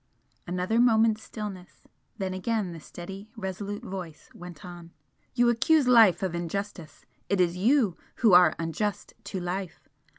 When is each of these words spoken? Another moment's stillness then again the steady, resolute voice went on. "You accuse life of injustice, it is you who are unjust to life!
Another 0.47 0.79
moment's 0.79 1.21
stillness 1.21 1.87
then 2.17 2.33
again 2.33 2.71
the 2.71 2.79
steady, 2.79 3.29
resolute 3.37 3.83
voice 3.83 4.31
went 4.33 4.65
on. 4.65 4.89
"You 5.35 5.47
accuse 5.49 5.87
life 5.87 6.23
of 6.23 6.33
injustice, 6.33 7.05
it 7.29 7.39
is 7.39 7.55
you 7.55 7.97
who 8.15 8.33
are 8.33 8.55
unjust 8.57 9.13
to 9.25 9.39
life! 9.39 9.87